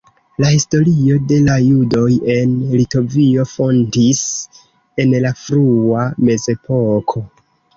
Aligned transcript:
La 0.43 0.47
historio 0.51 1.17
de 1.31 1.37
la 1.47 1.57
judoj 1.65 2.07
en 2.37 2.55
Litovio 2.77 3.45
fontis 3.51 4.25
en 5.05 5.15
la 5.27 5.33
frua 5.43 6.09
mezepoko. 6.31 7.25